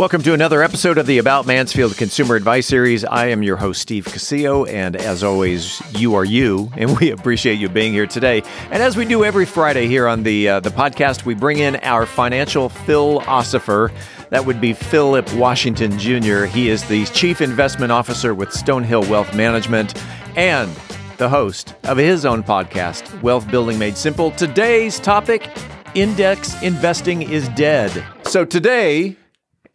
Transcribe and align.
Welcome 0.00 0.22
to 0.22 0.32
another 0.32 0.62
episode 0.62 0.96
of 0.96 1.04
the 1.04 1.18
About 1.18 1.46
Mansfield 1.46 1.94
Consumer 1.94 2.34
Advice 2.34 2.66
Series. 2.66 3.04
I 3.04 3.26
am 3.26 3.42
your 3.42 3.58
host, 3.58 3.82
Steve 3.82 4.06
Casillo, 4.06 4.66
and 4.66 4.96
as 4.96 5.22
always, 5.22 5.82
you 6.00 6.14
are 6.14 6.24
you, 6.24 6.72
and 6.78 6.96
we 6.98 7.10
appreciate 7.10 7.58
you 7.58 7.68
being 7.68 7.92
here 7.92 8.06
today. 8.06 8.42
And 8.70 8.82
as 8.82 8.96
we 8.96 9.04
do 9.04 9.26
every 9.26 9.44
Friday 9.44 9.88
here 9.88 10.08
on 10.08 10.22
the 10.22 10.48
uh, 10.48 10.60
the 10.60 10.70
podcast, 10.70 11.26
we 11.26 11.34
bring 11.34 11.58
in 11.58 11.76
our 11.82 12.06
financial 12.06 12.70
philosopher. 12.70 13.92
That 14.30 14.46
would 14.46 14.58
be 14.58 14.72
Phillip 14.72 15.30
Washington 15.34 15.98
Jr. 15.98 16.44
He 16.44 16.70
is 16.70 16.82
the 16.84 17.04
Chief 17.04 17.42
Investment 17.42 17.92
Officer 17.92 18.32
with 18.32 18.54
Stone 18.54 18.84
Hill 18.84 19.02
Wealth 19.02 19.36
Management 19.36 20.02
and 20.34 20.74
the 21.18 21.28
host 21.28 21.74
of 21.84 21.98
his 21.98 22.24
own 22.24 22.42
podcast, 22.42 23.20
Wealth 23.20 23.50
Building 23.50 23.78
Made 23.78 23.98
Simple. 23.98 24.30
Today's 24.30 24.98
topic 24.98 25.50
index 25.94 26.62
investing 26.62 27.20
is 27.20 27.50
dead. 27.50 28.02
So 28.24 28.46
today, 28.46 29.18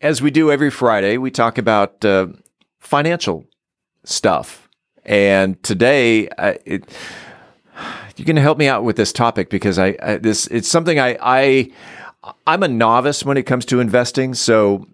as 0.06 0.22
we 0.22 0.30
do 0.30 0.52
every 0.52 0.70
Friday, 0.70 1.18
we 1.18 1.32
talk 1.32 1.58
about 1.58 2.06
uh, 2.06 2.28
financial 2.78 3.44
stuff. 4.04 4.70
And 5.04 5.62
today, 5.64 6.28
uh, 6.30 6.54
it, 6.64 6.88
you're 8.16 8.26
going 8.28 8.36
to 8.36 8.42
help 8.44 8.60
me 8.60 8.68
out 8.68 8.84
with 8.84 8.98
this 8.98 9.12
topic 9.12 9.50
because 9.50 9.80
I, 9.80 9.98
I 10.02 10.18
this 10.18 10.46
it's 10.48 10.68
something 10.68 11.00
I, 11.00 11.18
I 11.20 11.72
I'm 12.46 12.62
a 12.62 12.68
novice 12.68 13.26
when 13.26 13.36
it 13.36 13.44
comes 13.44 13.66
to 13.66 13.80
investing, 13.80 14.36
so 14.36 14.86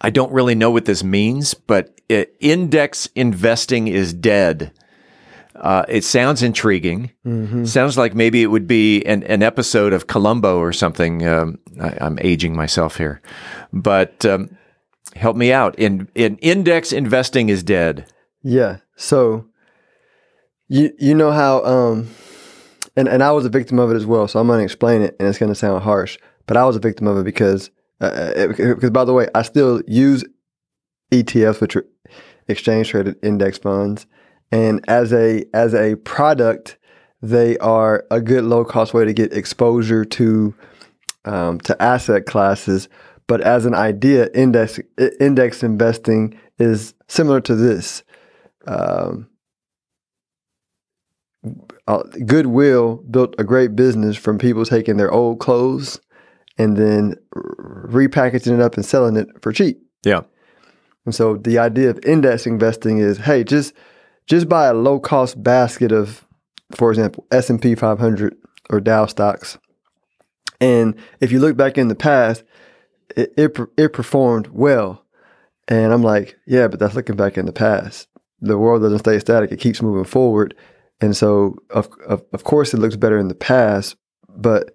I 0.00 0.10
don't 0.10 0.32
really 0.32 0.56
know 0.56 0.72
what 0.72 0.84
this 0.84 1.04
means. 1.04 1.54
But 1.54 2.00
it, 2.08 2.34
index 2.40 3.06
investing 3.14 3.86
is 3.86 4.12
dead. 4.12 4.72
Uh, 5.60 5.84
it 5.88 6.04
sounds 6.04 6.42
intriguing. 6.42 7.10
Mm-hmm. 7.26 7.64
Sounds 7.64 7.98
like 7.98 8.14
maybe 8.14 8.42
it 8.42 8.46
would 8.46 8.66
be 8.66 9.04
an, 9.04 9.22
an 9.24 9.42
episode 9.42 9.92
of 9.92 10.06
Columbo 10.06 10.58
or 10.58 10.72
something. 10.72 11.26
Um, 11.26 11.58
I, 11.80 12.06
am 12.06 12.18
aging 12.20 12.54
myself 12.54 12.96
here, 12.96 13.20
but 13.72 14.24
um, 14.24 14.56
help 15.16 15.36
me 15.36 15.52
out. 15.52 15.78
In, 15.78 16.08
in 16.14 16.36
index 16.38 16.92
investing 16.92 17.48
is 17.48 17.62
dead. 17.62 18.06
Yeah. 18.42 18.78
So 18.96 19.46
you 20.68 20.92
you 20.98 21.14
know 21.14 21.32
how 21.32 21.64
um, 21.64 22.08
and 22.96 23.08
and 23.08 23.22
I 23.22 23.32
was 23.32 23.44
a 23.44 23.50
victim 23.50 23.78
of 23.78 23.90
it 23.90 23.96
as 23.96 24.06
well. 24.06 24.28
So 24.28 24.38
I'm 24.38 24.46
going 24.46 24.60
to 24.60 24.64
explain 24.64 25.02
it, 25.02 25.16
and 25.18 25.28
it's 25.28 25.38
going 25.38 25.50
to 25.50 25.58
sound 25.58 25.82
harsh, 25.82 26.18
but 26.46 26.56
I 26.56 26.64
was 26.64 26.76
a 26.76 26.80
victim 26.80 27.06
of 27.06 27.16
it 27.16 27.24
because 27.24 27.70
uh, 28.00 28.48
because 28.48 28.84
uh, 28.84 28.90
by 28.90 29.04
the 29.04 29.12
way, 29.12 29.28
I 29.34 29.42
still 29.42 29.82
use 29.86 30.24
ETFs, 31.10 31.60
which 31.60 31.74
are 31.74 31.86
exchange 32.46 32.90
traded 32.90 33.16
index 33.22 33.58
funds 33.58 34.06
and 34.50 34.84
as 34.88 35.12
a 35.12 35.44
as 35.52 35.74
a 35.74 35.96
product, 35.96 36.78
they 37.20 37.58
are 37.58 38.04
a 38.10 38.20
good 38.20 38.44
low 38.44 38.64
cost 38.64 38.94
way 38.94 39.04
to 39.04 39.12
get 39.12 39.32
exposure 39.32 40.04
to 40.04 40.54
um, 41.24 41.60
to 41.60 41.80
asset 41.82 42.26
classes. 42.26 42.88
But 43.26 43.42
as 43.42 43.66
an 43.66 43.74
idea, 43.74 44.30
index 44.34 44.80
index 45.20 45.62
investing 45.62 46.38
is 46.58 46.94
similar 47.08 47.40
to 47.42 47.54
this. 47.54 48.02
Um, 48.66 49.28
uh, 51.86 52.02
Goodwill 52.26 52.96
built 53.10 53.34
a 53.38 53.44
great 53.44 53.76
business 53.76 54.16
from 54.16 54.38
people 54.38 54.64
taking 54.64 54.96
their 54.96 55.10
old 55.10 55.40
clothes 55.40 56.00
and 56.58 56.76
then 56.76 57.14
repackaging 57.34 58.54
it 58.54 58.60
up 58.60 58.74
and 58.74 58.84
selling 58.84 59.16
it 59.16 59.28
for 59.40 59.52
cheap. 59.52 59.80
Yeah. 60.04 60.22
And 61.04 61.14
so 61.14 61.36
the 61.36 61.58
idea 61.58 61.88
of 61.88 62.00
index 62.04 62.46
investing 62.46 62.98
is, 62.98 63.18
hey, 63.18 63.44
just 63.44 63.72
just 64.28 64.48
buy 64.48 64.66
a 64.66 64.74
low 64.74 65.00
cost 65.00 65.42
basket 65.42 65.90
of, 65.90 66.26
for 66.72 66.90
example, 66.90 67.26
S 67.32 67.50
and 67.50 67.60
P 67.60 67.74
500 67.74 68.36
or 68.70 68.80
Dow 68.80 69.06
stocks, 69.06 69.58
and 70.60 70.94
if 71.20 71.32
you 71.32 71.40
look 71.40 71.56
back 71.56 71.78
in 71.78 71.88
the 71.88 71.94
past, 71.94 72.44
it, 73.16 73.32
it 73.36 73.58
it 73.76 73.92
performed 73.92 74.48
well. 74.48 75.04
And 75.66 75.92
I'm 75.92 76.02
like, 76.02 76.36
yeah, 76.46 76.68
but 76.68 76.78
that's 76.78 76.94
looking 76.94 77.16
back 77.16 77.36
in 77.36 77.46
the 77.46 77.52
past. 77.52 78.08
The 78.40 78.58
world 78.58 78.82
doesn't 78.82 79.00
stay 79.00 79.18
static; 79.18 79.50
it 79.52 79.60
keeps 79.60 79.82
moving 79.82 80.04
forward. 80.04 80.54
And 81.00 81.16
so, 81.16 81.56
of 81.70 81.88
of, 82.06 82.22
of 82.32 82.44
course, 82.44 82.74
it 82.74 82.78
looks 82.78 82.96
better 82.96 83.18
in 83.18 83.28
the 83.28 83.34
past, 83.34 83.96
but 84.28 84.74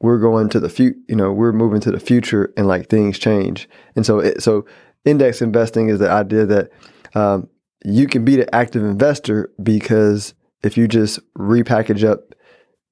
we're 0.00 0.18
going 0.18 0.48
to 0.50 0.60
the 0.60 0.68
future. 0.68 0.98
You 1.08 1.16
know, 1.16 1.32
we're 1.32 1.52
moving 1.52 1.80
to 1.80 1.90
the 1.90 2.00
future, 2.00 2.52
and 2.56 2.66
like 2.66 2.88
things 2.88 3.18
change. 3.18 3.68
And 3.94 4.04
so, 4.04 4.18
it, 4.18 4.42
so 4.42 4.66
index 5.04 5.42
investing 5.42 5.88
is 5.88 5.98
the 5.98 6.10
idea 6.10 6.46
that 6.46 6.70
um, 7.14 7.48
you 7.84 8.06
can 8.06 8.24
be 8.24 8.36
the 8.36 8.52
active 8.54 8.82
investor 8.82 9.50
because 9.62 10.34
if 10.62 10.76
you 10.76 10.86
just 10.86 11.18
repackage 11.34 12.04
up 12.04 12.34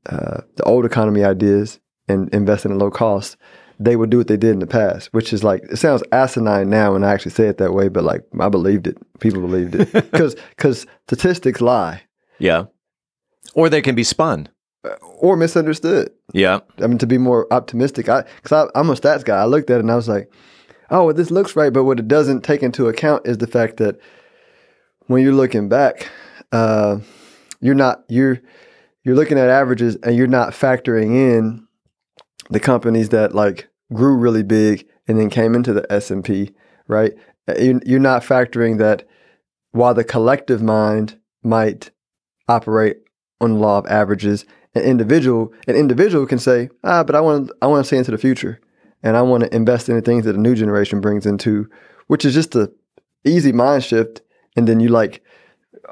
uh, 0.06 0.40
the 0.56 0.64
old 0.64 0.84
economy 0.86 1.24
ideas 1.24 1.80
and 2.08 2.32
invest 2.32 2.64
in 2.64 2.78
low 2.78 2.90
cost, 2.90 3.36
they 3.78 3.96
would 3.96 4.10
do 4.10 4.18
what 4.18 4.28
they 4.28 4.36
did 4.36 4.50
in 4.50 4.58
the 4.58 4.66
past, 4.66 5.12
which 5.12 5.32
is 5.32 5.44
like 5.44 5.62
it 5.70 5.76
sounds 5.76 6.02
asinine 6.10 6.68
now 6.70 6.94
when 6.94 7.04
I 7.04 7.12
actually 7.12 7.32
say 7.32 7.46
it 7.46 7.58
that 7.58 7.74
way, 7.74 7.88
but 7.88 8.04
like 8.04 8.22
I 8.40 8.48
believed 8.48 8.86
it. 8.86 8.96
People 9.20 9.40
believed 9.40 9.74
it 9.74 9.92
because 10.10 10.34
because 10.50 10.86
statistics 11.06 11.60
lie. 11.60 12.02
Yeah, 12.38 12.64
or 13.54 13.68
they 13.68 13.82
can 13.82 13.94
be 13.94 14.04
spun 14.04 14.48
uh, 14.84 14.94
or 15.18 15.36
misunderstood. 15.36 16.10
Yeah, 16.32 16.60
I 16.82 16.86
mean 16.86 16.98
to 16.98 17.06
be 17.06 17.18
more 17.18 17.46
optimistic, 17.52 18.08
I 18.08 18.24
because 18.42 18.70
I'm 18.74 18.90
a 18.90 18.94
stats 18.94 19.24
guy. 19.24 19.36
I 19.36 19.44
looked 19.44 19.70
at 19.70 19.76
it 19.76 19.80
and 19.80 19.92
I 19.92 19.96
was 19.96 20.08
like, 20.08 20.32
oh, 20.90 21.06
well, 21.06 21.14
this 21.14 21.30
looks 21.30 21.54
right, 21.54 21.72
but 21.72 21.84
what 21.84 22.00
it 22.00 22.08
doesn't 22.08 22.42
take 22.42 22.62
into 22.62 22.88
account 22.88 23.26
is 23.26 23.38
the 23.38 23.46
fact 23.46 23.76
that 23.76 24.00
when 25.08 25.22
you're 25.22 25.32
looking 25.32 25.68
back, 25.68 26.08
uh, 26.52 26.98
you're 27.60 27.74
not 27.74 28.04
you're 28.08 28.40
you're 29.02 29.16
looking 29.16 29.38
at 29.38 29.48
averages 29.48 29.96
and 29.96 30.14
you're 30.14 30.26
not 30.26 30.52
factoring 30.52 31.14
in 31.16 31.66
the 32.50 32.60
companies 32.60 33.08
that 33.08 33.34
like 33.34 33.68
grew 33.92 34.16
really 34.16 34.42
big 34.42 34.86
and 35.08 35.18
then 35.18 35.30
came 35.30 35.54
into 35.54 35.72
the 35.72 35.90
S 35.90 36.10
and 36.10 36.24
P, 36.24 36.52
right? 36.86 37.14
Uh, 37.48 37.54
you're 37.84 37.98
not 37.98 38.22
factoring 38.22 38.78
that 38.78 39.08
while 39.72 39.94
the 39.94 40.04
collective 40.04 40.62
mind 40.62 41.18
might 41.42 41.90
operate 42.46 42.98
on 43.40 43.54
the 43.54 43.58
law 43.58 43.78
of 43.78 43.86
averages, 43.86 44.44
an 44.74 44.82
individual 44.82 45.52
an 45.66 45.74
individual 45.74 46.26
can 46.26 46.38
say, 46.38 46.68
ah, 46.84 47.02
but 47.02 47.16
I 47.16 47.20
want 47.20 47.50
I 47.62 47.66
want 47.66 47.84
to 47.84 47.88
see 47.88 47.96
into 47.96 48.10
the 48.10 48.18
future, 48.18 48.60
and 49.02 49.16
I 49.16 49.22
want 49.22 49.44
to 49.44 49.54
invest 49.56 49.88
in 49.88 49.96
the 49.96 50.02
things 50.02 50.26
that 50.26 50.36
a 50.36 50.40
new 50.40 50.54
generation 50.54 51.00
brings 51.00 51.24
into, 51.24 51.68
which 52.08 52.26
is 52.26 52.34
just 52.34 52.54
a 52.54 52.70
easy 53.24 53.52
mind 53.52 53.84
shift 53.84 54.20
and 54.58 54.68
then 54.68 54.80
you 54.80 54.88
like 54.88 55.22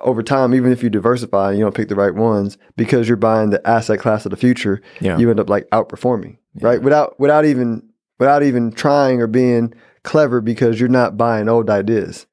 over 0.03 0.22
time, 0.22 0.54
even 0.54 0.72
if 0.72 0.82
you 0.82 0.91
diversify 0.91 1.50
and 1.50 1.59
you 1.59 1.65
don't 1.65 1.75
pick 1.75 1.88
the 1.88 1.94
right 1.94 2.15
ones, 2.15 2.59
because 2.77 3.09
you're 3.09 3.16
buying 3.16 3.50
the 3.50 3.66
asset 3.66 3.99
class 3.99 4.27
of 4.27 4.31
the 4.31 4.37
future, 4.37 4.82
yeah. 5.00 5.16
you 5.19 5.31
end 5.31 5.41
up 5.41 5.49
like 5.49 5.69
outperforming, 5.71 6.37
yeah. 6.54 6.66
right? 6.66 6.82
Without 6.82 7.19
without 7.19 7.44
even 7.44 7.88
without 8.19 8.43
even 8.43 8.72
trying 8.72 9.21
or 9.21 9.26
being 9.26 9.75
clever 10.03 10.41
because 10.41 10.78
you're 10.81 10.88
not 10.88 11.16
buying 11.16 11.49
old 11.49 11.71
ideas. 11.71 12.26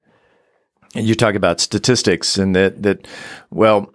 And 0.96 1.08
you 1.08 1.16
talk 1.16 1.36
about 1.36 1.60
statistics 1.60 2.38
and 2.38 2.56
that 2.56 2.84
that 2.84 3.08
well 3.50 3.94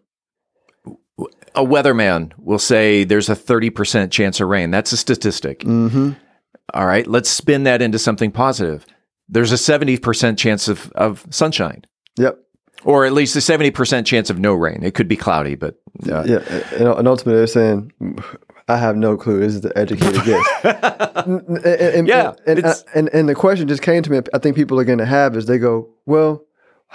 a 1.55 1.65
weatherman 1.65 2.33
will 2.39 2.59
say 2.59 3.05
there's 3.05 3.29
a 3.29 3.35
30% 3.35 4.11
chance 4.11 4.41
of 4.41 4.49
rain. 4.49 4.71
That's 4.71 4.93
a 4.93 4.97
statistic. 4.97 5.61
Mm-hmm. 5.61 6.13
All 6.75 6.87
right, 6.87 7.07
let's 7.07 7.29
spin 7.29 7.65
that 7.65 7.83
into 7.83 7.99
something 7.99 8.31
positive. 8.31 8.87
There's 9.29 9.51
a 9.51 9.57
70% 9.57 10.39
chance 10.39 10.69
of, 10.69 10.93
of 10.93 11.27
sunshine. 11.31 11.85
Yep. 12.19 12.39
Or 12.85 13.05
at 13.05 13.13
least 13.13 13.35
a 13.35 13.41
70% 13.41 14.07
chance 14.07 14.31
of 14.31 14.39
no 14.39 14.55
rain. 14.55 14.85
It 14.85 14.95
could 14.95 15.09
be 15.09 15.17
cloudy, 15.17 15.57
but. 15.57 15.81
Uh, 16.09 16.25
yeah. 16.25 16.39
And, 16.73 16.89
and 16.89 17.09
ultimately, 17.09 17.35
they're 17.35 17.47
saying, 17.49 17.93
I 18.69 18.77
have 18.77 18.97
no 18.97 19.17
clue. 19.17 19.41
This 19.41 19.55
is 19.55 19.63
the 19.63 19.77
educated 19.77 20.25
guess. 20.25 20.47
and, 21.27 21.65
and, 21.65 22.09
yeah. 22.09 22.35
And, 22.47 22.65
and, 22.95 23.09
and, 23.13 23.29
the 23.29 23.35
question 23.35 23.67
just 23.67 23.83
came 23.83 24.03
to 24.03 24.11
me, 24.11 24.21
I 24.35 24.39
think 24.39 24.57
people 24.57 24.79
are 24.79 24.85
going 24.85 24.99
to 24.99 25.07
have 25.07 25.37
is 25.37 25.47
they 25.47 25.59
go, 25.59 25.89
well, 26.05 26.45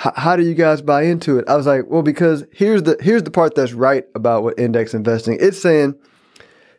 h- 0.05 0.13
how 0.15 0.35
do 0.35 0.43
you 0.43 0.53
guys 0.53 0.81
buy 0.81 1.01
into 1.03 1.39
it? 1.39 1.45
I 1.49 1.55
was 1.55 1.65
like, 1.65 1.85
well, 1.87 2.03
because 2.03 2.45
here's 2.51 2.83
the 2.83 2.95
here's 3.01 3.23
the 3.23 3.31
part 3.31 3.55
that's 3.55 3.73
right 3.73 4.05
about 4.13 4.43
what 4.43 4.59
index 4.59 4.93
investing. 4.93 5.37
It's 5.41 5.59
saying 5.59 5.95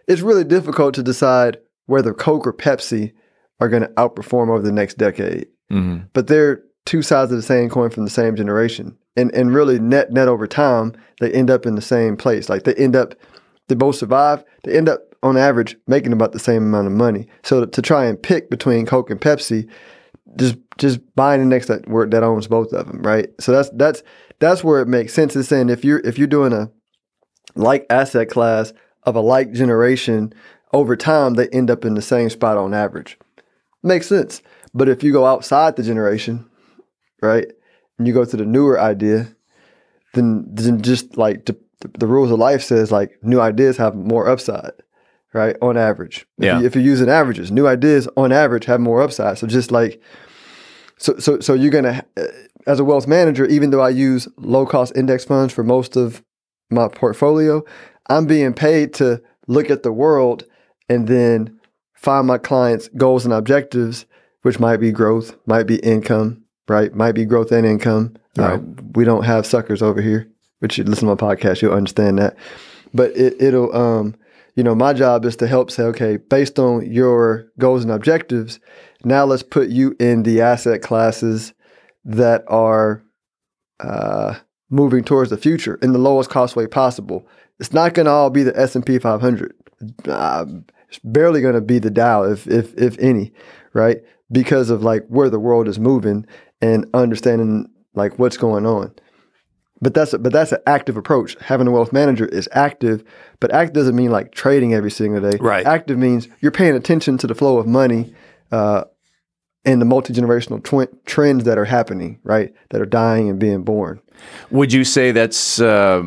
it's 0.06 0.22
really 0.22 0.44
difficult 0.44 0.94
to 0.94 1.02
decide 1.02 1.58
whether 1.86 2.14
Coke 2.14 2.46
or 2.46 2.52
Pepsi 2.52 3.12
are 3.60 3.68
going 3.68 3.82
to 3.82 3.88
outperform 3.90 4.48
over 4.48 4.62
the 4.62 4.72
next 4.72 4.96
decade. 4.96 5.48
Mm-hmm. 5.72 6.04
But 6.12 6.28
they're 6.28 6.62
two 6.86 7.02
sides 7.02 7.32
of 7.32 7.36
the 7.36 7.42
same 7.42 7.68
coin 7.68 7.90
from 7.90 8.04
the 8.04 8.10
same 8.10 8.36
generation. 8.36 8.96
And 9.16 9.32
and 9.34 9.54
really 9.54 9.78
net 9.78 10.12
net 10.12 10.28
over 10.28 10.46
time, 10.46 10.94
they 11.20 11.32
end 11.32 11.50
up 11.50 11.66
in 11.66 11.74
the 11.74 11.82
same 11.82 12.16
place. 12.16 12.48
Like 12.48 12.64
they 12.64 12.74
end 12.74 12.96
up 12.96 13.14
they 13.68 13.74
both 13.74 13.96
survive, 13.96 14.44
they 14.64 14.76
end 14.76 14.88
up 14.88 15.14
on 15.22 15.36
average 15.36 15.76
making 15.86 16.12
about 16.12 16.32
the 16.32 16.38
same 16.38 16.62
amount 16.62 16.86
of 16.86 16.92
money. 16.92 17.26
So 17.42 17.60
to, 17.60 17.66
to 17.66 17.82
try 17.82 18.04
and 18.04 18.22
pick 18.22 18.50
between 18.50 18.84
Coke 18.84 19.10
and 19.10 19.20
Pepsi, 19.20 19.68
just 20.36 20.56
just 20.78 21.00
buying 21.14 21.40
the 21.40 21.46
next 21.46 21.66
that 21.68 21.84
that 22.10 22.22
owns 22.22 22.46
both 22.46 22.72
of 22.72 22.86
them, 22.86 23.02
right? 23.02 23.28
So 23.40 23.52
that's 23.52 23.70
that's 23.70 24.02
that's 24.40 24.64
where 24.64 24.80
it 24.80 24.88
makes 24.88 25.14
sense. 25.14 25.36
It's 25.36 25.48
saying 25.48 25.70
if 25.70 25.84
you're 25.84 26.00
if 26.00 26.18
you're 26.18 26.26
doing 26.26 26.52
a 26.52 26.70
like 27.54 27.86
asset 27.88 28.28
class 28.28 28.72
of 29.04 29.16
a 29.16 29.20
like 29.20 29.52
generation 29.52 30.32
over 30.72 30.96
time, 30.96 31.34
they 31.34 31.48
end 31.48 31.70
up 31.70 31.84
in 31.84 31.94
the 31.94 32.02
same 32.02 32.28
spot 32.30 32.56
on 32.56 32.74
average. 32.74 33.18
Makes 33.82 34.08
sense. 34.08 34.42
But 34.74 34.88
if 34.88 35.02
you 35.02 35.12
go 35.12 35.24
outside 35.24 35.76
the 35.76 35.82
generation, 35.82 36.48
right? 37.24 37.46
And 37.98 38.06
you 38.06 38.14
go 38.14 38.24
to 38.24 38.36
the 38.36 38.44
newer 38.46 38.80
idea, 38.80 39.34
then 40.14 40.44
then 40.52 40.82
just 40.82 41.16
like 41.16 41.46
the, 41.46 41.56
the 41.98 42.06
rules 42.06 42.30
of 42.30 42.38
life 42.38 42.62
says 42.62 42.90
like 42.92 43.18
new 43.22 43.40
ideas 43.40 43.76
have 43.78 43.94
more 43.94 44.28
upside, 44.28 44.72
right? 45.32 45.56
On 45.60 45.76
average, 45.76 46.26
if, 46.38 46.44
Yeah. 46.44 46.60
you, 46.60 46.66
if 46.66 46.74
you're 46.74 46.84
using 46.84 47.08
averages, 47.08 47.50
new 47.50 47.66
ideas 47.66 48.08
on 48.16 48.32
average 48.32 48.66
have 48.66 48.80
more 48.80 49.02
upside. 49.02 49.38
So 49.38 49.46
just 49.46 49.70
like, 49.72 50.00
so 50.98 51.18
so 51.18 51.40
so 51.40 51.54
you're 51.54 51.70
gonna, 51.72 52.04
uh, 52.16 52.26
as 52.66 52.80
a 52.80 52.84
wealth 52.84 53.06
manager, 53.06 53.44
even 53.46 53.70
though 53.70 53.80
I 53.80 53.90
use 53.90 54.28
low 54.38 54.66
cost 54.66 54.96
index 54.96 55.24
funds 55.24 55.52
for 55.52 55.64
most 55.64 55.96
of 55.96 56.22
my 56.70 56.88
portfolio, 56.88 57.62
I'm 58.08 58.26
being 58.26 58.54
paid 58.54 58.94
to 58.94 59.20
look 59.46 59.70
at 59.70 59.82
the 59.82 59.92
world 59.92 60.44
and 60.88 61.06
then 61.08 61.58
find 61.94 62.26
my 62.26 62.38
clients' 62.38 62.88
goals 62.96 63.24
and 63.24 63.34
objectives, 63.34 64.06
which 64.42 64.60
might 64.60 64.78
be 64.78 64.92
growth, 64.92 65.36
might 65.46 65.66
be 65.66 65.76
income, 65.76 66.43
right? 66.68 66.94
Might 66.94 67.12
be 67.12 67.24
growth 67.24 67.52
and 67.52 67.66
income. 67.66 68.16
Right. 68.36 68.54
Uh, 68.54 68.62
we 68.94 69.04
don't 69.04 69.24
have 69.24 69.46
suckers 69.46 69.82
over 69.82 70.00
here, 70.00 70.28
but 70.60 70.76
you 70.76 70.84
listen 70.84 71.08
to 71.08 71.14
my 71.14 71.34
podcast, 71.34 71.62
you'll 71.62 71.74
understand 71.74 72.18
that. 72.18 72.36
But 72.92 73.10
it, 73.16 73.40
it'll, 73.40 73.74
um, 73.74 74.14
you 74.56 74.62
know, 74.62 74.74
my 74.74 74.92
job 74.92 75.24
is 75.24 75.36
to 75.36 75.46
help 75.46 75.70
say, 75.70 75.82
okay, 75.84 76.16
based 76.16 76.58
on 76.58 76.90
your 76.90 77.46
goals 77.58 77.82
and 77.82 77.92
objectives, 77.92 78.60
now 79.04 79.24
let's 79.24 79.42
put 79.42 79.68
you 79.68 79.96
in 79.98 80.22
the 80.22 80.40
asset 80.40 80.82
classes 80.82 81.52
that 82.04 82.44
are 82.48 83.02
uh, 83.80 84.34
moving 84.70 85.04
towards 85.04 85.30
the 85.30 85.36
future 85.36 85.78
in 85.82 85.92
the 85.92 85.98
lowest 85.98 86.30
cost 86.30 86.56
way 86.56 86.66
possible. 86.66 87.26
It's 87.60 87.72
not 87.72 87.94
going 87.94 88.06
to 88.06 88.12
all 88.12 88.30
be 88.30 88.42
the 88.42 88.58
S 88.58 88.74
and 88.74 88.84
P 88.84 88.98
500. 88.98 89.54
Uh, 90.06 90.46
it's 90.88 90.98
barely 91.02 91.40
going 91.40 91.54
to 91.54 91.60
be 91.60 91.78
the 91.78 91.90
Dow, 91.90 92.24
if 92.24 92.46
if 92.46 92.74
if 92.76 92.98
any, 92.98 93.32
right? 93.72 93.98
Because 94.30 94.70
of 94.70 94.82
like 94.82 95.06
where 95.08 95.30
the 95.30 95.40
world 95.40 95.68
is 95.68 95.78
moving 95.78 96.26
and 96.64 96.86
understanding 96.94 97.68
like 97.94 98.18
what's 98.18 98.36
going 98.36 98.66
on. 98.66 98.92
But 99.80 99.92
that's 99.92 100.12
a, 100.14 100.18
but 100.18 100.32
that's 100.32 100.52
an 100.52 100.60
active 100.66 100.96
approach. 100.96 101.36
Having 101.40 101.66
a 101.66 101.70
wealth 101.70 101.92
manager 101.92 102.26
is 102.26 102.48
active, 102.52 103.04
but 103.40 103.52
active 103.52 103.74
doesn't 103.74 103.94
mean 103.96 104.10
like 104.10 104.32
trading 104.32 104.72
every 104.72 104.90
single 104.90 105.20
day. 105.30 105.36
Right. 105.38 105.66
Active 105.66 105.98
means 105.98 106.28
you're 106.40 106.52
paying 106.52 106.74
attention 106.74 107.18
to 107.18 107.26
the 107.26 107.34
flow 107.34 107.58
of 107.58 107.66
money 107.66 108.14
uh, 108.50 108.84
and 109.64 109.80
the 109.82 109.84
multi 109.84 110.14
generational 110.14 110.62
tw- 110.62 110.90
trends 111.06 111.44
that 111.44 111.58
are 111.58 111.66
happening, 111.66 112.18
right? 112.24 112.54
That 112.70 112.80
are 112.80 112.86
dying 112.86 113.28
and 113.28 113.38
being 113.38 113.62
born. 113.62 114.00
Would 114.50 114.72
you 114.72 114.84
say 114.84 115.12
that's 115.12 115.60
uh, 115.60 116.04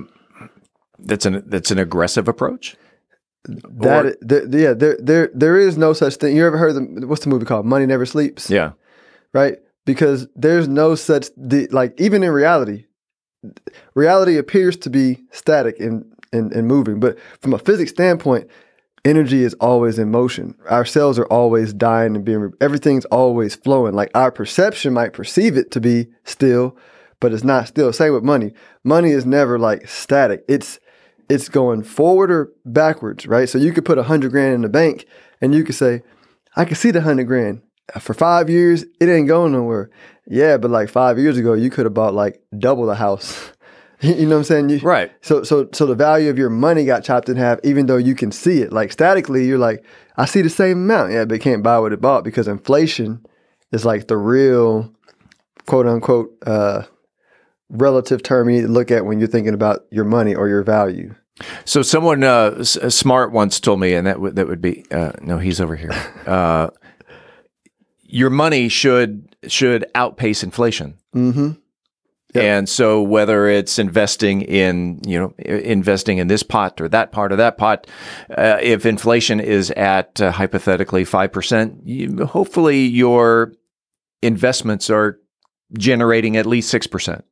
that's 0.97 1.25
an 1.25 1.43
that's 1.45 1.69
an 1.69 1.77
aggressive 1.77 2.27
approach? 2.27 2.75
That 3.45 4.05
Or- 4.05 4.57
yeah, 4.57 4.73
there 4.73 4.97
there 4.99 5.29
there 5.35 5.57
is 5.57 5.77
no 5.77 5.93
such 5.93 6.15
thing. 6.15 6.35
You 6.35 6.47
ever 6.47 6.57
heard 6.57 6.73
the 6.73 7.05
what's 7.05 7.23
the 7.23 7.29
movie 7.29 7.45
called? 7.45 7.65
Money 7.65 7.85
Never 7.85 8.05
Sleeps. 8.05 8.49
Yeah. 8.49 8.71
right? 9.33 9.57
Because 9.87 10.27
there's 10.35 10.67
no 10.67 10.93
such 10.93 11.29
the 11.35 11.67
like 11.71 11.99
even 11.99 12.21
in 12.21 12.31
reality, 12.31 12.85
reality 13.95 14.37
appears 14.37 14.77
to 14.77 14.91
be 14.91 15.23
static 15.31 15.79
and 15.79 16.05
and, 16.33 16.51
and 16.51 16.67
moving, 16.67 16.99
but 16.99 17.17
from 17.41 17.53
a 17.53 17.57
physics 17.57 17.91
standpoint, 17.91 18.49
energy 19.05 19.43
is 19.43 19.53
always 19.55 19.97
in 19.97 20.11
motion. 20.11 20.55
Our 20.69 20.85
cells 20.85 21.17
are 21.17 21.27
always 21.27 21.73
dying 21.73 22.15
and 22.15 22.25
being 22.25 22.51
everything's 22.61 23.05
always 23.05 23.55
flowing. 23.55 23.93
Like 23.93 24.11
our 24.13 24.31
perception 24.31 24.93
might 24.93 25.13
perceive 25.13 25.57
it 25.57 25.71
to 25.71 25.79
be 25.79 26.07
still, 26.23 26.77
but 27.19 27.33
it's 27.33 27.43
not 27.43 27.67
still. 27.67 27.93
Same 27.93 28.13
with 28.13 28.23
money. 28.23 28.53
Money 28.83 29.11
is 29.11 29.25
never 29.25 29.57
like 29.57 29.87
static. 29.87 30.43
It's 30.47 30.79
it's 31.29 31.49
going 31.49 31.83
forward 31.83 32.31
or 32.31 32.51
backwards, 32.65 33.25
right? 33.25 33.49
So 33.49 33.57
you 33.57 33.73
could 33.73 33.85
put 33.85 33.97
a 33.97 34.03
hundred 34.03 34.31
grand 34.31 34.55
in 34.55 34.61
the 34.61 34.69
bank 34.69 35.05
and 35.41 35.53
you 35.53 35.63
could 35.63 35.75
say, 35.75 36.03
I 36.55 36.65
can 36.65 36.75
see 36.75 36.91
the 36.91 37.01
hundred 37.01 37.27
grand. 37.27 37.61
For 37.99 38.13
five 38.13 38.49
years, 38.49 38.83
it 38.99 39.09
ain't 39.09 39.27
going 39.27 39.53
nowhere. 39.53 39.89
Yeah, 40.27 40.57
but 40.57 40.71
like 40.71 40.89
five 40.89 41.17
years 41.17 41.37
ago, 41.37 41.53
you 41.53 41.69
could 41.69 41.85
have 41.85 41.93
bought 41.93 42.13
like 42.13 42.41
double 42.57 42.85
the 42.85 42.95
house. 42.95 43.51
you 44.01 44.25
know 44.25 44.35
what 44.35 44.37
I'm 44.39 44.43
saying? 44.43 44.69
You, 44.69 44.79
Right. 44.79 45.11
So 45.21 45.43
so 45.43 45.69
so 45.73 45.85
the 45.85 45.95
value 45.95 46.29
of 46.29 46.37
your 46.37 46.49
money 46.49 46.85
got 46.85 47.03
chopped 47.03 47.29
in 47.29 47.37
half, 47.37 47.59
even 47.63 47.85
though 47.85 47.97
you 47.97 48.13
can 48.13 48.31
see 48.31 48.61
it. 48.61 48.73
Like 48.73 48.91
statically, 48.91 49.45
you're 49.47 49.57
like, 49.57 49.85
I 50.17 50.25
see 50.25 50.41
the 50.41 50.49
same 50.49 50.77
amount. 50.83 51.13
Yeah, 51.13 51.25
but 51.25 51.39
can't 51.41 51.63
buy 51.63 51.79
what 51.79 51.93
it 51.93 52.01
bought 52.01 52.23
because 52.23 52.47
inflation 52.47 53.25
is 53.71 53.85
like 53.85 54.07
the 54.07 54.17
real 54.17 54.93
quote 55.65 55.87
unquote 55.87 56.31
uh, 56.45 56.83
relative 57.69 58.21
term 58.23 58.49
you 58.49 58.57
need 58.57 58.67
to 58.67 58.71
look 58.71 58.91
at 58.91 59.05
when 59.05 59.19
you're 59.19 59.27
thinking 59.27 59.53
about 59.53 59.85
your 59.91 60.05
money 60.05 60.35
or 60.35 60.47
your 60.47 60.63
value. 60.63 61.15
So 61.65 61.81
someone 61.83 62.23
uh, 62.23 62.55
s- 62.59 62.95
smart 62.95 63.31
once 63.31 63.59
told 63.59 63.79
me, 63.79 63.93
and 63.93 64.07
that 64.07 64.19
would 64.19 64.35
that 64.35 64.47
would 64.47 64.61
be 64.61 64.83
uh, 64.91 65.13
no, 65.21 65.37
he's 65.37 65.61
over 65.61 65.75
here. 65.75 65.91
Your 68.07 68.29
money 68.29 68.69
should 68.69 69.35
should 69.47 69.85
outpace 69.93 70.43
inflation. 70.43 70.97
Mm-hmm. 71.15 71.51
Yep. 72.33 72.43
And 72.43 72.69
so 72.69 73.01
whether 73.01 73.47
it's 73.47 73.79
investing 73.79 74.41
in, 74.41 74.99
you 75.05 75.17
know, 75.17 75.33
investing 75.39 76.17
in 76.17 76.27
this 76.27 76.43
pot 76.43 76.81
or 76.81 76.89
that 76.89 77.11
part 77.11 77.31
or 77.31 77.37
that 77.37 77.57
pot, 77.57 77.87
uh, 78.37 78.57
if 78.61 78.85
inflation 78.85 79.39
is 79.39 79.71
at 79.71 80.19
uh, 80.19 80.31
hypothetically 80.31 81.05
5%, 81.05 81.79
you, 81.85 82.25
hopefully 82.25 82.81
your 82.81 83.53
investments 84.21 84.89
are 84.89 85.19
generating 85.77 86.35
at 86.35 86.45
least 86.45 86.73
6%. 86.73 87.23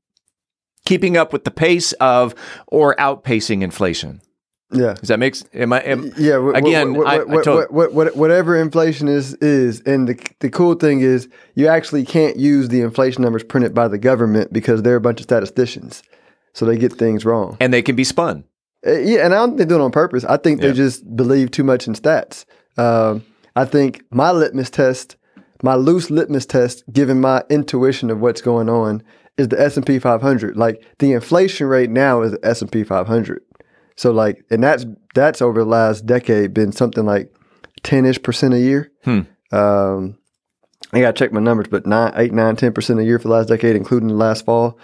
Keeping 0.85 1.17
up 1.17 1.33
with 1.33 1.43
the 1.43 1.51
pace 1.51 1.91
of 1.93 2.33
or 2.67 2.95
outpacing 2.95 3.63
inflation. 3.63 4.21
Yeah. 4.71 4.93
Does 4.95 5.09
that 5.09 5.19
make 5.19 5.35
am 5.53 5.73
I 5.73 5.79
am, 5.81 6.11
Yeah. 6.17 6.39
wh- 6.39 6.57
Again, 6.57 6.95
wh- 6.95 7.05
I- 7.07 7.19
wh- 7.19 7.31
I 7.37 7.41
told- 7.43 7.65
wh- 7.71 7.91
wh- 7.93 8.17
whatever 8.17 8.55
inflation 8.55 9.07
is 9.07 9.35
is, 9.35 9.81
and 9.85 10.07
the 10.07 10.17
the 10.39 10.49
cool 10.49 10.73
thing 10.73 11.01
is 11.01 11.27
you 11.53 11.67
actually 11.67 12.03
can't 12.03 12.35
use 12.37 12.69
the 12.69 12.81
inflation 12.81 13.21
numbers 13.23 13.43
printed 13.43 13.73
by 13.75 13.87
the 13.87 13.97
government 13.99 14.51
because 14.51 14.81
they're 14.81 14.95
a 14.95 15.01
bunch 15.01 15.19
of 15.19 15.25
statisticians, 15.25 16.01
so 16.53 16.65
they 16.65 16.77
get 16.77 16.93
things 16.93 17.25
wrong. 17.25 17.57
and 17.59 17.71
they 17.73 17.81
can 17.83 17.95
be 17.95 18.03
spun. 18.03 18.43
Uh, 18.85 18.93
yeah, 18.99 19.23
and 19.25 19.33
I 19.33 19.37
don't 19.37 19.49
think 19.49 19.59
they 19.59 19.65
do 19.65 19.75
it 19.75 19.81
on 19.81 19.91
purpose. 19.91 20.23
I 20.25 20.37
think 20.37 20.61
they 20.61 20.67
Yeah. 20.67 20.73
just 20.73 21.15
believe 21.15 21.51
too 21.51 21.63
much 21.63 21.87
in 21.87 21.93
stats. 21.93 22.45
Um, 22.77 23.21
I 23.55 23.65
think 23.65 24.03
my 24.11 24.31
litmus 24.31 24.69
test, 24.71 25.15
my 25.63 25.75
loose 25.75 26.09
litmus 26.11 26.45
test, 26.45 26.83
given 26.91 27.21
my 27.21 27.43
intuition 27.49 28.09
of 28.11 28.19
what's 28.19 28.41
going 28.41 28.69
on, 28.69 29.01
is 29.37 29.47
the 29.49 29.59
S 29.61 29.77
and 29.77 29.85
P 29.85 29.99
500. 29.99 30.55
Like 30.57 30.83
the 30.99 31.13
inflation 31.13 31.67
rate 31.67 31.89
now 31.91 32.21
is 32.23 32.31
the 32.33 32.39
S 32.43 32.61
and 32.61 32.71
P 32.71 32.83
500. 32.83 33.41
So 33.95 34.11
like, 34.11 34.43
and 34.49 34.63
that's 34.63 34.85
that's 35.13 35.41
over 35.41 35.59
the 35.59 35.69
last 35.69 36.05
decade 36.05 36.53
been 36.53 36.71
something 36.71 37.05
like 37.05 37.33
ten 37.83 38.05
ish 38.05 38.21
percent 38.21 38.53
a 38.53 38.59
year. 38.59 38.91
Hmm. 39.03 39.21
Um, 39.51 40.17
I 40.93 41.01
gotta 41.01 41.13
check 41.13 41.31
my 41.31 41.39
numbers, 41.39 41.67
but 41.69 41.85
nine, 41.85 42.13
eight, 42.15 42.33
nine, 42.33 42.55
ten 42.55 42.73
percent 42.73 42.99
a 42.99 43.03
year 43.03 43.19
for 43.19 43.27
the 43.27 43.33
last 43.33 43.47
decade, 43.49 43.75
including 43.75 44.09
the 44.09 44.15
last 44.15 44.45
fall, 44.45 44.77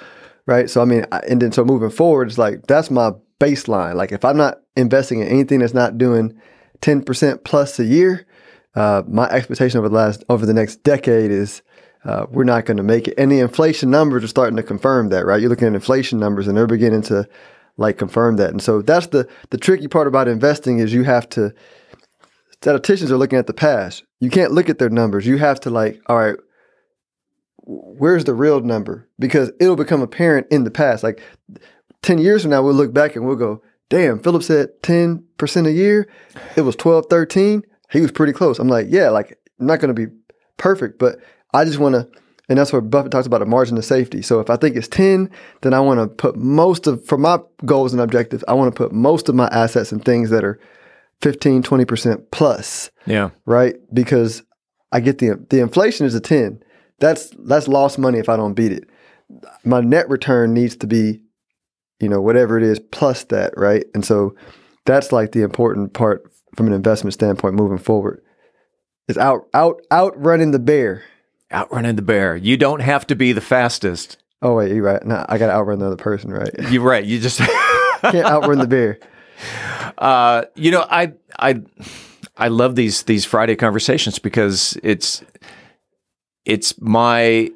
right? 0.45 0.69
So 0.69 0.81
I 0.81 0.85
mean, 0.85 1.05
I, 1.11 1.19
and 1.19 1.41
then 1.41 1.51
so 1.51 1.63
moving 1.63 1.89
forward, 1.89 2.29
it's 2.29 2.37
like 2.37 2.67
that's 2.67 2.89
my 2.89 3.11
baseline. 3.39 3.95
Like 3.95 4.11
if 4.11 4.23
I'm 4.23 4.37
not 4.37 4.59
investing 4.75 5.19
in 5.19 5.27
anything 5.27 5.59
that's 5.59 5.73
not 5.73 5.97
doing 5.97 6.39
ten 6.79 7.03
percent 7.03 7.43
plus 7.43 7.79
a 7.79 7.85
year, 7.85 8.25
uh, 8.75 9.03
my 9.07 9.27
expectation 9.29 9.77
over 9.77 9.89
the 9.89 9.95
last 9.95 10.23
over 10.29 10.45
the 10.45 10.53
next 10.53 10.83
decade 10.83 11.31
is 11.31 11.61
uh, 12.05 12.25
we're 12.29 12.43
not 12.43 12.65
going 12.65 12.77
to 12.77 12.83
make 12.83 13.07
it. 13.07 13.15
And 13.17 13.31
the 13.31 13.39
inflation 13.39 13.91
numbers 13.91 14.23
are 14.23 14.27
starting 14.27 14.57
to 14.57 14.63
confirm 14.63 15.09
that, 15.09 15.25
right? 15.25 15.39
You're 15.39 15.49
looking 15.49 15.67
at 15.67 15.75
inflation 15.75 16.19
numbers, 16.19 16.47
and 16.47 16.57
they're 16.57 16.67
beginning 16.67 17.03
to 17.03 17.27
like 17.81 17.97
confirm 17.97 18.37
that. 18.37 18.51
And 18.51 18.61
so 18.61 18.81
that's 18.81 19.07
the 19.07 19.27
the 19.49 19.57
tricky 19.57 19.87
part 19.87 20.07
about 20.07 20.27
investing 20.27 20.79
is 20.79 20.93
you 20.93 21.03
have 21.03 21.27
to 21.29 21.53
statisticians 22.53 23.11
are 23.11 23.17
looking 23.17 23.39
at 23.39 23.47
the 23.47 23.53
past. 23.53 24.03
You 24.19 24.29
can't 24.29 24.51
look 24.51 24.69
at 24.69 24.77
their 24.77 24.89
numbers. 24.89 25.25
You 25.25 25.37
have 25.37 25.59
to 25.61 25.69
like, 25.69 25.99
all 26.05 26.17
right, 26.17 26.35
where's 27.63 28.25
the 28.25 28.33
real 28.33 28.59
number? 28.61 29.09
Because 29.19 29.51
it'll 29.59 29.75
become 29.75 30.01
apparent 30.01 30.47
in 30.51 30.63
the 30.63 30.71
past. 30.71 31.03
Like 31.03 31.21
10 32.03 32.19
years 32.19 32.43
from 32.43 32.51
now, 32.51 32.61
we'll 32.61 32.73
look 32.73 32.93
back 32.93 33.15
and 33.15 33.25
we'll 33.25 33.35
go, 33.35 33.61
damn, 33.89 34.19
Phillip 34.19 34.43
said 34.43 34.69
10% 34.83 35.67
a 35.67 35.71
year. 35.71 36.07
It 36.55 36.61
was 36.61 36.75
12, 36.75 37.05
13. 37.09 37.63
He 37.91 38.01
was 38.01 38.11
pretty 38.11 38.33
close. 38.33 38.59
I'm 38.59 38.69
like, 38.69 38.87
yeah, 38.89 39.09
like 39.09 39.39
I'm 39.59 39.65
not 39.65 39.79
going 39.79 39.93
to 39.93 40.07
be 40.07 40.13
perfect, 40.57 40.99
but 40.99 41.17
I 41.53 41.65
just 41.65 41.79
want 41.79 41.95
to, 41.95 42.07
and 42.51 42.59
that's 42.59 42.73
where 42.73 42.81
Buffett 42.81 43.13
talks 43.13 43.25
about 43.25 43.41
a 43.41 43.45
margin 43.45 43.77
of 43.77 43.85
safety. 43.85 44.21
So 44.21 44.41
if 44.41 44.49
I 44.49 44.57
think 44.57 44.75
it's 44.75 44.89
10, 44.89 45.29
then 45.61 45.73
I 45.73 45.79
want 45.79 46.01
to 46.01 46.07
put 46.07 46.35
most 46.35 46.85
of, 46.85 47.05
for 47.05 47.17
my 47.17 47.39
goals 47.63 47.93
and 47.93 48.01
objectives, 48.01 48.43
I 48.45 48.53
want 48.55 48.75
to 48.75 48.77
put 48.77 48.91
most 48.91 49.29
of 49.29 49.35
my 49.35 49.47
assets 49.53 49.93
in 49.93 50.01
things 50.01 50.31
that 50.31 50.43
are 50.43 50.59
15, 51.21 51.63
20% 51.63 52.25
plus 52.31 52.91
Yeah. 53.05 53.29
right? 53.45 53.75
Because 53.93 54.43
I 54.91 54.99
get 54.99 55.19
the 55.19 55.43
the 55.49 55.61
inflation 55.61 56.05
is 56.05 56.13
a 56.13 56.19
ten. 56.19 56.61
That's 56.99 57.29
that's 57.45 57.69
lost 57.69 57.97
money 57.97 58.19
if 58.19 58.27
I 58.27 58.35
don't 58.35 58.53
beat 58.53 58.73
it. 58.73 58.83
My 59.63 59.79
net 59.79 60.09
return 60.09 60.53
needs 60.53 60.75
to 60.77 60.87
be, 60.87 61.21
you 62.01 62.09
know, 62.09 62.19
whatever 62.19 62.57
it 62.57 62.63
is 62.63 62.79
plus 62.91 63.23
that, 63.25 63.53
right? 63.55 63.85
And 63.93 64.03
so 64.03 64.35
that's 64.85 65.13
like 65.13 65.31
the 65.31 65.43
important 65.43 65.93
part 65.93 66.29
from 66.57 66.67
an 66.67 66.73
investment 66.73 67.13
standpoint 67.13 67.55
moving 67.55 67.77
forward. 67.77 68.21
Is 69.07 69.17
out 69.17 69.47
out 69.53 69.81
outrunning 69.89 70.51
the 70.51 70.59
bear. 70.59 71.03
Outrunning 71.53 71.95
the 71.95 72.01
bear. 72.01 72.35
You 72.35 72.57
don't 72.57 72.79
have 72.81 73.05
to 73.07 73.15
be 73.15 73.33
the 73.33 73.41
fastest. 73.41 74.17
Oh 74.41 74.55
wait, 74.55 74.71
you're 74.71 74.83
right. 74.83 75.03
No, 75.05 75.25
I 75.27 75.37
got 75.37 75.47
to 75.47 75.53
outrun 75.53 75.79
the 75.79 75.87
other 75.87 75.95
person, 75.97 76.31
right? 76.31 76.49
You're 76.69 76.81
right. 76.83 77.03
You 77.03 77.19
just 77.19 77.39
Can't 78.01 78.25
outrun 78.25 78.57
the 78.59 78.67
bear. 78.67 78.99
Uh, 79.97 80.45
you 80.55 80.69
know, 80.71 80.85
I 80.89 81.13
I 81.39 81.61
I 82.37 82.47
love 82.49 82.75
these 82.75 83.03
these 83.03 83.25
Friday 83.25 83.55
conversations 83.55 84.19
because 84.19 84.77
it's 84.83 85.23
it's 86.45 86.79
my 86.79 87.21
it- 87.21 87.51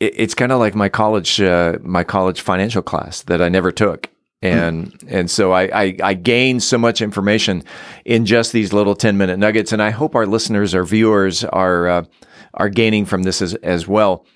it's 0.00 0.34
kind 0.34 0.52
of 0.52 0.58
like 0.60 0.74
my 0.74 0.88
college 0.88 1.40
uh, 1.40 1.78
my 1.82 2.04
college 2.04 2.40
financial 2.42 2.82
class 2.82 3.22
that 3.22 3.40
I 3.42 3.48
never 3.48 3.72
took. 3.72 4.08
And 4.42 4.94
and 5.08 5.30
so 5.30 5.52
I, 5.52 5.62
I 5.84 5.96
I 6.02 6.14
gain 6.14 6.60
so 6.60 6.78
much 6.78 7.00
information 7.02 7.64
in 8.04 8.24
just 8.24 8.52
these 8.52 8.72
little 8.72 8.94
ten 8.94 9.16
minute 9.16 9.38
nuggets, 9.38 9.72
and 9.72 9.82
I 9.82 9.90
hope 9.90 10.14
our 10.14 10.26
listeners, 10.26 10.74
our 10.74 10.84
viewers, 10.84 11.42
are 11.44 11.88
uh, 11.88 12.04
are 12.58 12.68
gaining 12.68 13.04
from 13.04 13.22
this 13.22 13.40
as 13.40 13.54
as 13.56 13.88
well. 13.88 14.26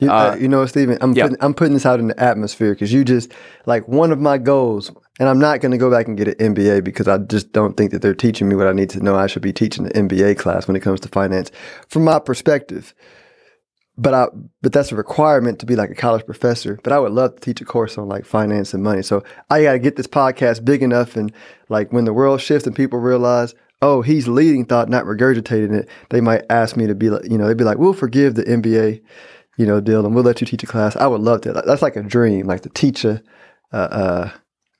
You, 0.00 0.10
uh, 0.10 0.36
you 0.38 0.48
know, 0.48 0.66
Stephen, 0.66 0.98
I'm 1.00 1.14
yeah. 1.14 1.24
putting, 1.24 1.38
I'm 1.42 1.54
putting 1.54 1.74
this 1.74 1.86
out 1.86 2.00
in 2.00 2.08
the 2.08 2.20
atmosphere 2.20 2.74
because 2.74 2.92
you 2.92 3.04
just 3.04 3.32
like 3.64 3.86
one 3.88 4.12
of 4.12 4.20
my 4.20 4.38
goals, 4.38 4.90
and 5.18 5.28
I'm 5.28 5.38
not 5.38 5.60
going 5.60 5.72
to 5.72 5.78
go 5.78 5.90
back 5.90 6.06
and 6.06 6.16
get 6.16 6.28
an 6.28 6.54
MBA 6.54 6.84
because 6.84 7.08
I 7.08 7.18
just 7.18 7.52
don't 7.52 7.76
think 7.76 7.92
that 7.92 8.02
they're 8.02 8.14
teaching 8.14 8.48
me 8.48 8.56
what 8.56 8.66
I 8.66 8.72
need 8.72 8.90
to 8.90 9.00
know. 9.00 9.16
I 9.16 9.26
should 9.26 9.42
be 9.42 9.52
teaching 9.52 9.86
an 9.86 10.08
MBA 10.08 10.38
class 10.38 10.66
when 10.66 10.76
it 10.76 10.80
comes 10.80 11.00
to 11.00 11.08
finance, 11.08 11.50
from 11.88 12.04
my 12.04 12.18
perspective. 12.18 12.94
But 13.98 14.12
I, 14.12 14.26
but 14.60 14.74
that's 14.74 14.92
a 14.92 14.96
requirement 14.96 15.58
to 15.60 15.66
be 15.66 15.74
like 15.74 15.88
a 15.88 15.94
college 15.94 16.26
professor. 16.26 16.78
But 16.82 16.92
I 16.92 16.98
would 16.98 17.12
love 17.12 17.36
to 17.36 17.40
teach 17.40 17.62
a 17.62 17.64
course 17.64 17.96
on 17.96 18.08
like 18.08 18.26
finance 18.26 18.74
and 18.74 18.82
money. 18.82 19.02
So 19.02 19.24
I 19.48 19.62
got 19.62 19.72
to 19.72 19.78
get 19.78 19.96
this 19.96 20.06
podcast 20.06 20.66
big 20.66 20.82
enough, 20.82 21.16
and 21.16 21.32
like 21.70 21.94
when 21.94 22.04
the 22.04 22.12
world 22.12 22.42
shifts 22.42 22.66
and 22.66 22.76
people 22.76 22.98
realize, 22.98 23.54
oh, 23.82 24.02
he's 24.02 24.28
leading 24.28 24.64
thought, 24.64 24.88
not 24.88 25.04
regurgitating 25.04 25.72
it. 25.72 25.88
They 26.10 26.20
might 26.20 26.44
ask 26.50 26.76
me 26.76 26.86
to 26.86 26.94
be 26.94 27.10
like, 27.10 27.30
you 27.30 27.38
know, 27.38 27.46
they'd 27.46 27.56
be 27.56 27.64
like, 27.64 27.78
we'll 27.78 27.92
forgive 27.92 28.34
the 28.34 28.44
MBA 28.44 29.02
you 29.56 29.66
know, 29.66 29.80
deal, 29.80 30.04
and 30.04 30.14
we'll 30.14 30.24
let 30.24 30.40
you 30.40 30.46
teach 30.46 30.62
a 30.62 30.66
class. 30.66 30.96
I 30.96 31.06
would 31.06 31.20
love 31.20 31.42
that. 31.42 31.64
That's 31.66 31.82
like 31.82 31.96
a 31.96 32.02
dream, 32.02 32.46
like 32.46 32.62
to 32.62 32.68
teach 32.68 33.04
a, 33.04 33.22
uh, 33.72 33.76
uh, 33.76 34.30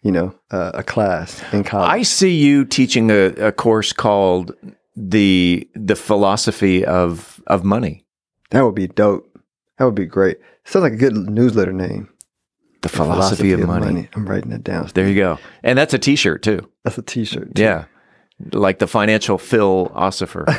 you 0.02 0.12
know, 0.12 0.34
uh, 0.50 0.72
a 0.74 0.82
class 0.82 1.42
in 1.52 1.64
college. 1.64 1.90
I 1.90 2.02
see 2.02 2.34
you 2.34 2.64
teaching 2.64 3.10
a, 3.10 3.26
a 3.36 3.52
course 3.52 3.92
called 3.92 4.54
the 4.94 5.68
the 5.74 5.96
philosophy 5.96 6.84
of 6.84 7.40
of 7.46 7.64
money. 7.64 8.04
that 8.50 8.62
would 8.62 8.74
be 8.74 8.86
dope. 8.86 9.30
That 9.78 9.84
would 9.84 9.94
be 9.94 10.06
great. 10.06 10.38
Sounds 10.64 10.82
like 10.82 10.94
a 10.94 10.96
good 10.96 11.14
newsletter 11.14 11.72
name. 11.72 12.08
The 12.82 12.88
philosophy, 12.88 13.52
of, 13.52 13.60
money. 13.60 14.08
I'm 14.14 14.26
writing 14.28 14.50
that 14.50 14.62
down. 14.62 14.88
There 14.94 15.08
you 15.08 15.16
go. 15.16 15.38
And 15.64 15.76
that's 15.76 15.92
a 15.92 15.98
T-shirt 15.98 16.42
too. 16.42 16.70
That's 16.84 16.96
a 16.96 17.02
T-shirt. 17.02 17.56
too. 17.56 17.62
Yeah. 17.62 17.86
Like 18.52 18.80
the 18.80 18.86
financial 18.86 19.38
philosopher. 19.38 20.44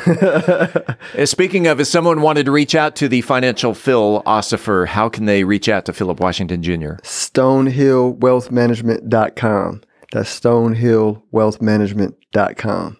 Uh, 1.16 1.24
Speaking 1.24 1.66
of, 1.68 1.80
if 1.80 1.86
someone 1.86 2.20
wanted 2.20 2.44
to 2.46 2.52
reach 2.52 2.74
out 2.74 2.96
to 2.96 3.08
the 3.08 3.20
financial 3.22 3.72
Phil 3.72 4.20
philosopher, 4.20 4.84
how 4.86 5.08
can 5.08 5.24
they 5.26 5.44
reach 5.44 5.68
out 5.68 5.84
to 5.86 5.92
Phillip 5.92 6.18
Washington 6.20 6.60
Jr.? 6.62 6.94
StonehillWealthManagement.com. 7.02 9.82
That's 10.12 10.40
StonehillWealthManagement.com. 10.40 12.98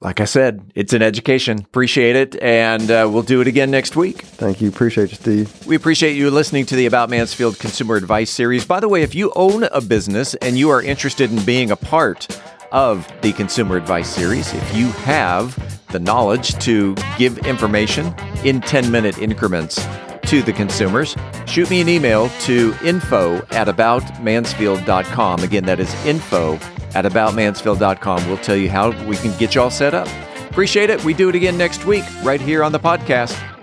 Like 0.00 0.20
I 0.20 0.26
said, 0.26 0.70
it's 0.74 0.92
an 0.92 1.00
education. 1.00 1.60
Appreciate 1.60 2.16
it. 2.16 2.36
And 2.42 2.90
uh, 2.90 3.08
we'll 3.10 3.22
do 3.22 3.40
it 3.40 3.46
again 3.46 3.70
next 3.70 3.96
week. 3.96 4.20
Thank 4.22 4.60
you. 4.60 4.68
Appreciate 4.68 5.08
you, 5.10 5.16
Steve. 5.16 5.66
We 5.66 5.74
appreciate 5.74 6.16
you 6.16 6.30
listening 6.30 6.66
to 6.66 6.76
the 6.76 6.84
About 6.86 7.08
Mansfield 7.08 7.58
Consumer 7.58 7.96
Advice 7.96 8.30
Series. 8.30 8.66
By 8.66 8.80
the 8.80 8.88
way, 8.88 9.02
if 9.02 9.14
you 9.14 9.32
own 9.34 9.64
a 9.64 9.80
business 9.80 10.34
and 10.34 10.58
you 10.58 10.68
are 10.70 10.82
interested 10.82 11.32
in 11.32 11.42
being 11.44 11.70
a 11.70 11.76
part 11.76 12.28
of 12.72 13.10
the 13.22 13.32
Consumer 13.32 13.76
Advice 13.76 14.08
Series, 14.08 14.52
if 14.52 14.76
you 14.76 14.90
have 14.92 15.56
the 15.88 15.98
knowledge 15.98 16.58
to 16.64 16.94
give 17.18 17.38
information 17.46 18.14
in 18.44 18.60
10 18.60 18.90
minute 18.90 19.18
increments 19.18 19.86
to 20.26 20.42
the 20.42 20.52
consumers, 20.52 21.16
shoot 21.46 21.70
me 21.70 21.80
an 21.80 21.88
email 21.88 22.28
to 22.40 22.74
info 22.84 23.36
at 23.50 23.68
aboutmansfield.com. 23.68 25.40
Again, 25.42 25.64
that 25.64 25.80
is 25.80 25.94
info 26.04 26.54
at 26.94 27.04
aboutmansfield.com. 27.04 28.26
We'll 28.26 28.38
tell 28.38 28.56
you 28.56 28.70
how 28.70 28.90
we 29.06 29.16
can 29.16 29.36
get 29.38 29.54
you 29.54 29.62
all 29.62 29.70
set 29.70 29.94
up. 29.94 30.08
Appreciate 30.50 30.90
it. 30.90 31.04
We 31.04 31.14
do 31.14 31.28
it 31.28 31.34
again 31.34 31.56
next 31.58 31.84
week, 31.84 32.04
right 32.22 32.40
here 32.40 32.64
on 32.64 32.72
the 32.72 32.80
podcast. 32.80 33.55